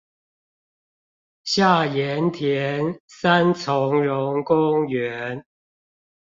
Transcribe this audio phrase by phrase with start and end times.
[1.43, 5.43] 下鹽田三欉榕公園